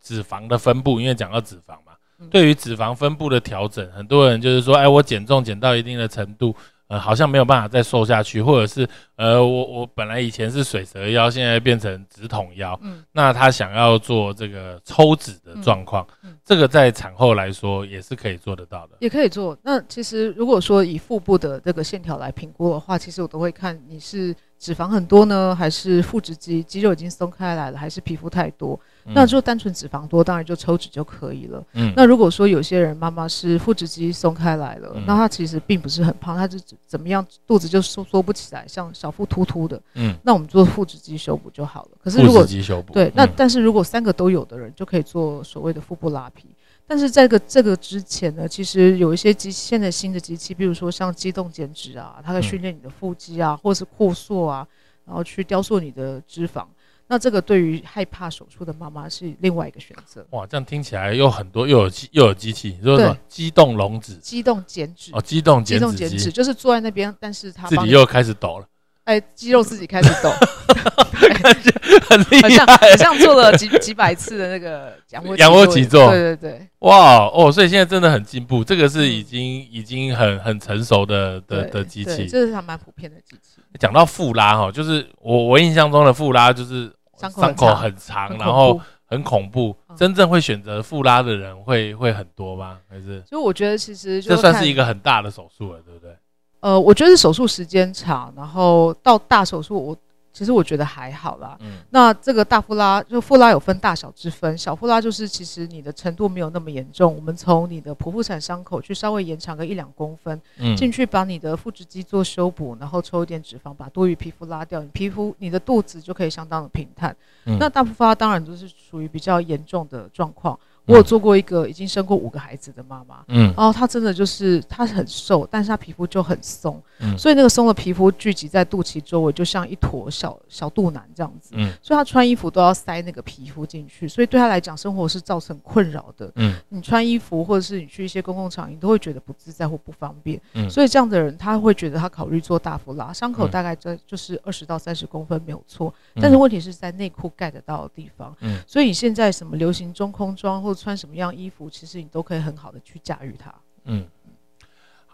[0.00, 2.28] 脂肪的分布，因为讲到脂肪嘛，嗯。
[2.30, 6.54] 对于脂肪分布的调整，很多人就是说，哎，我减重减到一定的程度，
[6.88, 18.96] 呃，好像没有办法再瘦下去，或者是呃，我我本来以前是水蛇腰，现在变成直筒腰，嗯，那他想要做这个抽脂的状况，嗯嗯这个在产后来说也是可以做得到的。
[19.00, 19.58] 也可以做。
[19.62, 28.78] 那其实如果说以腹部的这个线条来评估的话，其实我都会看你是脂肪很多呢，还是腹直肌肌肉已经松开来了，还是皮肤太多。
[29.06, 31.64] 嗯那就单纯脂肪多，当然就抽脂就可以了。
[31.74, 41.90] 嗯那如果说有些人妈妈是腹直肌松开来了，嗯那她其实并不是很胖，她就怎么样肚子就收缩不起来，像小腹突突的，嗯，那我们做腹直肌修补就好了。
[42.02, 46.48] 可是如果腹直肌修补，对，那嗯但是如果三个都有的人，就可以做所谓的腹部拉皮。
[46.88, 54.66] 但是在这个这个之前呢，其实有一些机现在新的机器，比如说像机动减脂啊，它可以嗯训练你的腹肌啊，或是扩塑啊，
[55.04, 56.64] 然后去雕塑你的脂肪。
[57.08, 60.26] 那这个对于害怕手术的妈妈是另外一个选择。
[60.30, 68.66] 哇，这样听起来又很多，又有机又有机器，你说什么对机动溶脂机动减脂，哦，机动机减脂机动减脂，就是坐在那边，但是他自己又开始抖了，
[69.04, 70.30] 哎肌肉自己开始抖，
[72.08, 76.68] 很厉好像害好像做了几几百次的那个仰卧仰卧起坐对对对。
[76.80, 77.50] 哇哦！
[77.50, 82.26] 所以现在真的很进步，这个是已经已经很很成熟的的的机对器。
[82.28, 83.55] 这是还蛮普遍的机器。
[83.78, 89.76] 讲到腹拉哈，就是我我印象中的腹拉就是伤口很长然后很恐怖。
[89.88, 92.76] 嗯真正会选择腹拉的人会会很多吗？
[92.86, 96.14] 还是所以我觉得其实就这算是一个很大的手术了，对不对？
[96.60, 99.96] 呃，我觉得手术时间长，然后到大手术我
[100.36, 101.56] 其实我觉得还好啦。
[101.60, 101.78] 嗯。
[101.88, 110.76] 那这个大腹拉就腹拉有分大小之分，小腹拉就是其实你的程度没有那么严重，我们从你的剖腹产伤口去稍微延长个一两公分，嗯。
[110.76, 117.16] 进去把你的腹直肌做修补，然后抽一点脂肪，把多余皮肤拉掉，你皮肤你的肚子就可以相当的平坦。
[117.46, 117.56] 嗯。
[117.58, 153.54] 那大腹拉当然就是属于比较严重的状况，我有做过一个已经生过五个孩子的妈妈，嗯，然后她真的就是她很瘦，但是她皮肤就很松，嗯，所以那个松的皮肤聚集在肚脐周围，就像一坨小小肚腩这样子，嗯，所以他穿衣服都要塞那个皮肤进去，所以对他来讲，生活是造成困扰的，嗯，你穿衣服或者是你去一些公共场，你都会觉得不自在或不方便，嗯，所以这样的人他会觉得他考虑做大幅拉，伤口大概在就是二十到三十公分没有错，但是问题是在内裤盖得到的地方，嗯，所以你现在什么流行中空装或者穿什么样衣服，其实你都可以很好的去驾驭它。
[153.88, 154.04] 嗯，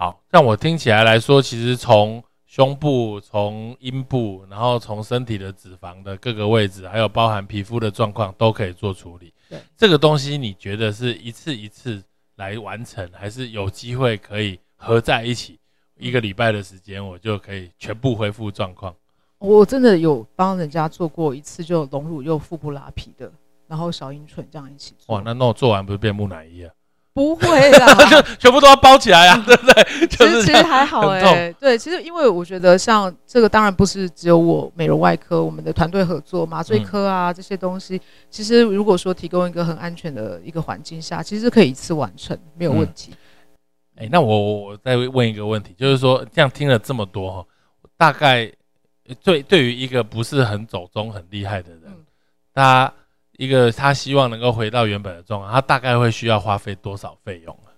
[0.02, 9.32] 好，让我听起来来说，其实从胸部、从阴部，然后从身体的脂肪的各个位置，还有包含皮肤的状况，都可以做处理。
[9.48, 12.02] 对，这个东西你觉得是一次一次
[12.34, 15.56] 来完成，还是有机会可以合在一起，
[15.96, 18.92] 一个礼拜的时间，我就可以全部恢复状况？
[19.38, 23.30] 我真的有帮人家做过一次，就隆乳又腹部拉皮的。
[23.68, 26.74] 然后小阴唇这样一起做哇，那那我做完不是变木乃伊啊？
[27.14, 30.06] 不会啦， 就全部都要包起来啊，对不对？
[30.08, 43.12] 其实其实还好哎，对，其实因为我觉得像这个当然不是只有我美容外科，我们的团队合作麻醉科啊这些东西，其实如果说提供一个很安全的一个环境下，其实可以一次完成没有问题。
[43.96, 47.46] 哎，那我我再问一个问题，就是说这样听了这么多哈，
[47.98, 48.50] 大概
[49.22, 51.82] 对对于一个不是很走中很厉害的人，
[52.54, 52.94] 大家。
[53.38, 57.72] 一个他希望能够回到原本的状况，他大概会需要花费多少费用啊？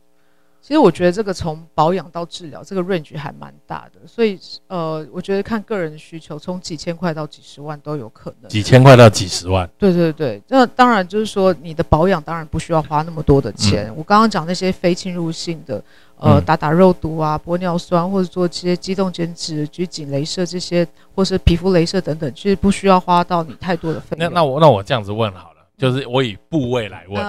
[0.61, 8.49] 其实我觉得这个从保养到治疗，这个 range 还蛮大的，所以呃，我觉得看个人的需求，从几千块到几十万都有可能。
[8.49, 9.69] 几千块到几十万？
[9.79, 13.95] 对对对，那当然就是说你的保养当然不需要花那么多的钱。
[13.95, 15.83] 我刚刚讲那些非侵入性的。
[16.17, 24.21] 呃，打打肉毒啊，玻尿酸，或者做这些机动减脂、拘紧镭射这些，或是皮肤镭射等等，其实不需要花到你太多的费用。
[24.21, 27.23] 那那我那我这样子问好了，就是我以部位来问。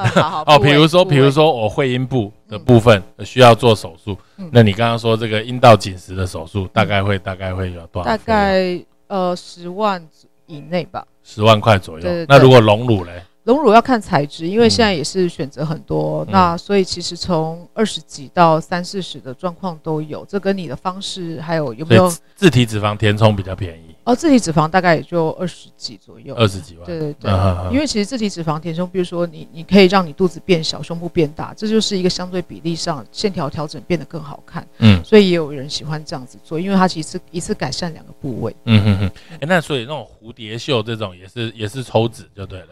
[0.45, 4.17] 哦，比如说比如说我会阴部的部分需要做手术，
[4.51, 8.09] 那你刚刚说这个阴道紧实的手术，大概会大概会有多少？
[8.09, 10.01] 大概呃十万
[10.45, 11.05] 以内吧。
[11.23, 12.25] 十万块左右。
[12.29, 13.21] 那如果隆乳嘞？
[13.45, 23.95] 隆乳要看材质，因为现在也是选择很多，那所以其实从二十几到三四十的状况都有，这跟你的方式还有有没有自体脂肪填充比较便宜。
[24.03, 27.31] 哦，自体脂肪大概也就二十几左右，二十几万，对对对，
[27.71, 42.67] 因为其实自体脂肪填充，比如说你你可以让你肚子变小，胸部变大，这就是一个相对比例上线条调整变得更好看，嗯，所以也有人喜欢这样子做，因为它其实一次改善两个部位，嗯嗯嗯，哎，那所以那种蝴蝶袖这种也是也是抽脂就对了。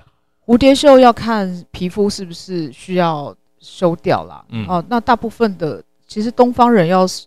[0.46, 4.44] 蝴蝶袖要看皮肤是不是需要修掉啦。
[4.50, 7.26] 嗯哦，那大部分的其实东方人要是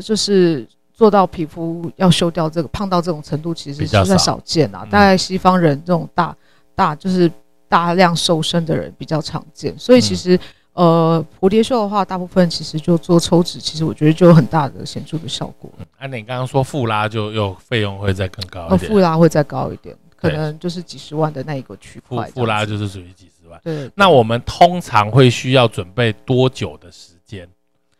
[0.00, 4.86] 就是做到皮肤要修掉这个胖到这种程度，其实是在少见啊。
[4.90, 6.34] 大概西方人这种大
[6.74, 7.30] 大就是
[7.68, 10.38] 大量瘦身的人比较常见，所以其实
[10.72, 15.68] 呃蝴蝶袖的话，大部分其实就做抽脂，其实我觉得就有很大的显著的效果。
[15.98, 19.96] 按你刚刚说负拉就又费用会再更高一点，负拉会再高一点。
[20.30, 23.60] 可能就是几十万的那一个区块，富拉就是属于几十万。
[23.62, 27.48] 对，那我们通常会需要准备多久的时间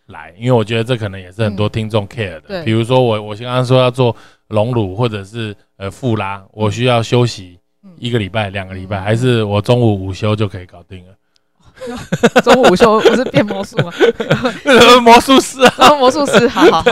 [0.07, 0.35] 来？
[0.39, 2.65] 因为我觉得这可能也是很多听众 care 的。
[2.65, 4.15] 比如说我，我刚刚说要做
[4.49, 7.59] 隆乳或者是呃富拉，我需要休息
[7.97, 11.15] 一个礼拜、两个礼拜，还是我中午午休就可以搞定了？
[12.43, 13.93] 中午午休不是变魔术吗？
[15.03, 16.85] 魔术师啊，魔术师，好好好。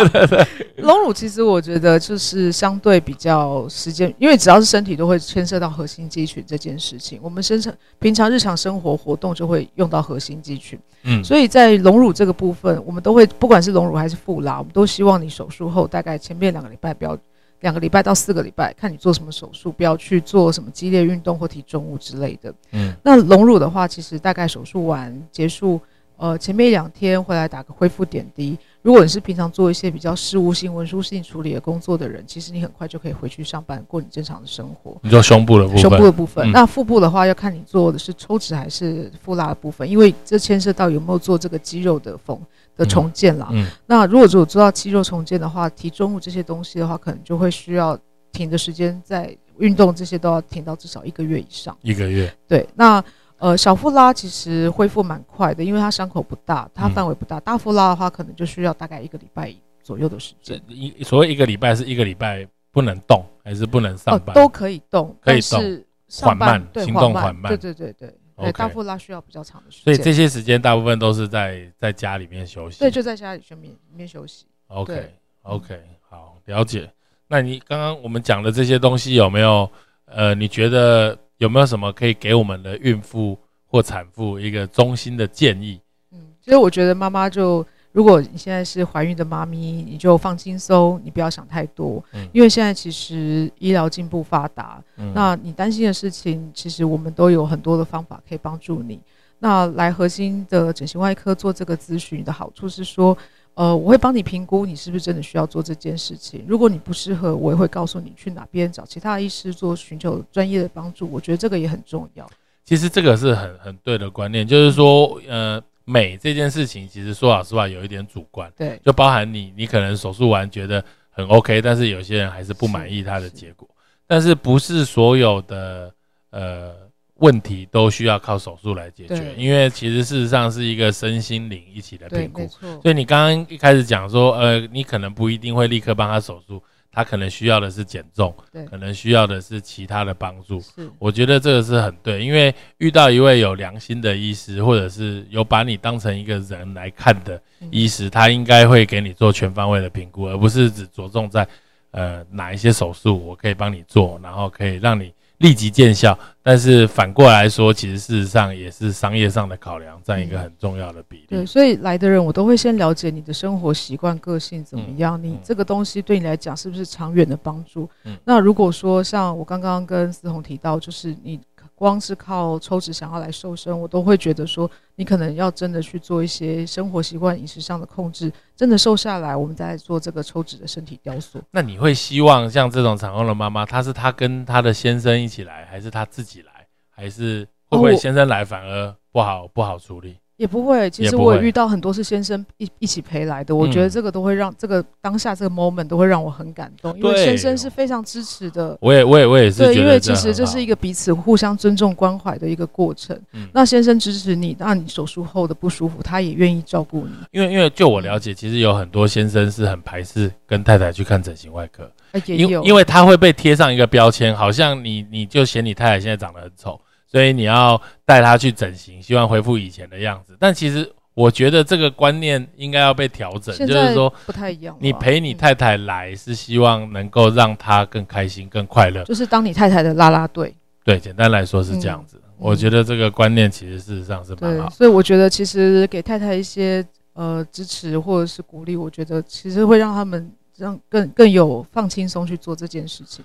[0.79, 10.79] 隆 乳其实我觉得就是相对比较时间，因为只要是身体都会牵涉到核心肌群这件事情，我们身上平常日常生活活动就会用到核心肌群。
[11.05, 17.19] 嗯，所以在隆乳这个部分，我们都会不管是隆乳还是腹拉，我们都希望你手术后大概前面两个礼拜不要。
[17.65, 22.53] 两个礼拜到四个礼拜，看你做什么手术，不要去做什么激烈运动或提重物之类的。
[22.73, 25.81] 嗯，那隆乳的话，其实大概手术完结束，
[26.19, 28.59] 呃，前面一两天回来打个恢复点滴。
[28.83, 34.95] 如果你是平常做一些比较事务性、文书性处理的工作的人，其实你很快就可以回去上班，过你正常的生活。
[35.01, 36.53] 你做胸部的部分，胸部的部分。
[36.53, 42.39] 那腹部的话，要看你做的是抽脂还是腹拉的部分，因为这牵涉到有没有做这个肌肉的缝。
[42.77, 47.99] 的重建啦，嗯，那如果只有做到肌肉重建的话，提重物这些东西的话，可能就会需要
[48.33, 51.77] 停的时间，在运动这些都要停到至少一个月以上。
[51.83, 52.69] 一个月，对。
[52.75, 53.03] 那
[53.39, 57.39] 呃，小腹拉其实恢复蛮快的，因为它伤口不大，它范围不大。
[57.41, 60.61] 大腹拉的话，可能就需要大概一个礼拜左右的时间。
[60.69, 64.35] 一所谓一个礼拜是一个礼拜不能动，还是不能上班？
[64.35, 65.85] 都可以动，可以动，
[66.23, 67.51] 缓慢，行动缓慢。
[67.51, 68.15] 对对对对。
[68.37, 72.81] 对，大腹拉需要比较长的时间，所以这些时间大部分都是在在家里面休息。
[72.81, 74.47] 对，就在家里里面里面休息。
[74.69, 76.91] OK，OK，好，了解。
[77.29, 79.71] 那你刚刚我们讲的这些东西有没有？
[80.07, 85.81] 呃，你觉得有没有什么可以给我们的孕妇或产妇一个中心的建议？
[86.13, 98.99] 嗯，其实我觉得妈妈就，如果你现在是怀孕的妈咪，你就放轻松，你不要想太多，嗯，因为现在其实医疗进步发达，嗯，那你担心的事情，其实我们都有很多的方法可以帮助你。
[99.39, 103.17] 那来核心的整形外科做这个咨询的好处是说，
[103.55, 106.45] 呃，我会帮你评估你是不是真的需要做这件事情。
[106.49, 111.09] 如果你不适合，我也会告诉你去哪边找其他医师做寻求专业的帮助。
[111.13, 112.29] 我觉得这个也很重要。
[112.65, 123.69] 其实这个是很很对的观念，就是说，呃，美这件事情，其实说老实话有一点主观，对，就包含你，你可能手术完觉得很 OK，但是有些人还是不满意他的结果。
[124.07, 125.93] 但是不是所有的
[126.31, 126.75] 呃
[127.17, 129.35] 问题都需要靠手术来解决？
[129.37, 132.47] 因为其实事实上是一个身心灵一起的评估。
[132.83, 136.63] 所以你刚刚一开始讲说，呃，你可能不一定会立刻帮他手术。
[136.95, 140.61] 他可能需要的是减重，对，可能需要的是其他的帮助。
[140.61, 147.41] 是，我觉得这个是很对，因为遇到一位有良心的医师，或者是有把你当成一个人来看的
[147.71, 151.47] 医师，他应该会给你做全方位的评估，而不是只着重在，
[151.91, 155.13] 呃，哪一些手术我可以帮你做，然后可以让你。
[155.45, 161.27] 立即见效，但是反过来说，其实事实上也是商业上的考量占一个很重要的比例。
[161.29, 167.87] 对，所以来的人我都会先了解你的生活习惯、个性怎么样，你这个东西对你来讲是不是长远的帮助？
[168.05, 171.39] 嗯，那如果说像我刚刚跟思红提到，就是你。
[171.75, 181.43] 光是靠抽脂想要来瘦身，我都会觉得说，你可能要真的去做一些生活习惯、饮食上的控制，真的瘦下来，我们再做这个抽脂的身体雕塑。
[181.51, 190.17] 那你会希望像这种产后的妈妈，她是她跟她的先生一起来，还是她自己来，还是会不会先生来反而不好不好处理？
[190.37, 198.77] 也不会，其实我也遇到很多是先生一一起陪来的，我觉得这个都会让这个当下这个 moment 都会让我很感动，因为先生是非常支持的。
[198.81, 203.17] 我也我也我也是，对，因为其实这是一个彼此互相尊重关怀的一个过程。
[203.53, 207.13] 那先生支持你，那你手术后的不舒服，他也愿意照顾你。
[207.31, 211.89] 因为因为就我了解，其实有很多先生是很排斥跟太太去看整形外科，
[212.27, 216.81] 因因为他会被贴上一个标签，好像你你就嫌你太太现在长得很丑。
[217.15, 220.37] 所以你要带他去整形，希望恢复以前的样子。
[220.41, 224.77] 但其实我觉得这个观念应该要被调整，就是说不太一样。
[224.81, 230.53] 你陪你太太来是希望能够让她更开心、更快乐，就是当你太太的啦啦队。
[230.83, 232.21] 对，简单来说是这样子。
[232.37, 234.69] 我觉得这个观念其实事实上是蛮好。
[234.71, 243.25] 所以我觉得其实给太太一些呃支持或者是鼓励，我觉得其实会让他们让更更有放轻松去做这件事情。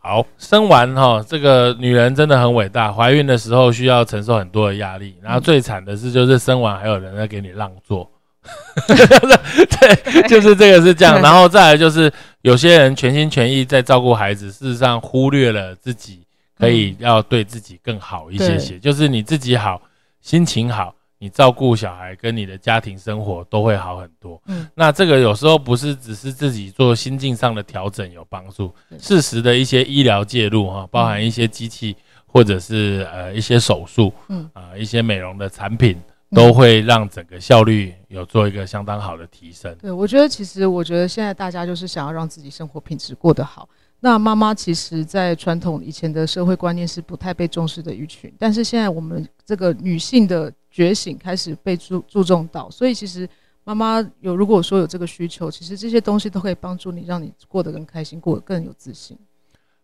[0.00, 2.92] 好，生完哈，这个女人真的很伟大。
[2.92, 8.10] 怀孕的时候需要承受很多的压力，然后最惨的是，就是生完还有人在给你让座。
[8.86, 11.22] 对，就是这个是这样。
[11.22, 12.12] 然后再来就是
[12.42, 16.20] 有些人全心全意在照顾孩子，事实上忽略了自己
[16.58, 18.78] 可以要对自己更好一些些。
[18.78, 19.80] 就是你自己好，
[20.20, 20.94] 心情好。
[21.24, 24.38] 你照顾小孩跟你的家庭生活都会好很多。
[24.44, 28.70] 嗯，那这个有时候不是只是自己做心境上的调整有帮助，
[29.00, 31.96] 适时的一些医疗介入哈，包含一些机器
[32.26, 35.98] 或者是呃一些手术，嗯啊一些美容的产品，
[36.30, 39.74] 都会让整个效率有做一个相当好的提升。
[39.80, 43.66] 对，我觉得其实我觉得现在大家就是想要让自己生活品质过得好。
[44.00, 53.28] 那妈妈其实，在传统以前的社会观念是不太被重视的一群，但是现在我们这个女性的觉醒开始被注注重到，所以其实
[53.62, 59.16] 妈妈有如果说有这个需求，其实这些东西都可以帮助你，让你过得更开心，过得更有自信。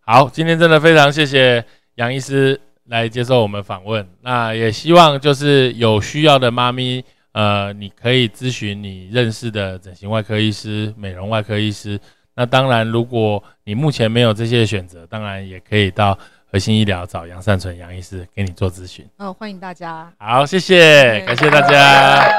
[0.01, 1.65] 好，今天真的非常谢谢
[1.95, 12.01] 杨医师来接受我们访问，那也希望就是有需要的妈咪，呃，你可以咨询你认识的整形外科医师、美容外科医师。
[12.35, 16.19] 那当然，如果你目前没有这些选择，当然也可以到
[16.53, 19.07] 核心医疗找杨善存杨医师给你做咨询。
[19.19, 20.13] 哦，欢迎大家。
[20.19, 22.27] 好，谢谢，感谢大家。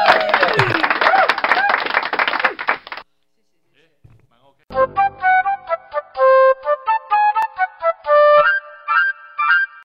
[3.71, 5.20] 谢谢 OK。